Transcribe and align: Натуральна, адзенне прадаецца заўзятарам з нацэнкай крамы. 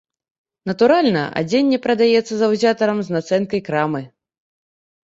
Натуральна, 0.69 1.23
адзенне 1.41 1.77
прадаецца 1.85 2.33
заўзятарам 2.41 2.97
з 3.11 3.19
нацэнкай 3.19 3.61
крамы. 3.71 4.01